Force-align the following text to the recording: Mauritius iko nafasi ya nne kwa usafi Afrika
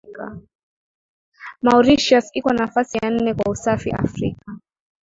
Mauritius 1.65 2.25
iko 2.39 2.49
nafasi 2.53 2.97
ya 2.97 3.09
nne 3.09 3.33
kwa 3.33 3.51
usafi 3.53 3.91
Afrika 3.91 4.45